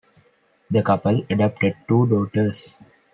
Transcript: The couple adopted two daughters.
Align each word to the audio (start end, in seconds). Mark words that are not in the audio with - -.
The 0.71 0.81
couple 0.81 1.27
adopted 1.29 1.75
two 1.87 2.07
daughters. 2.07 2.75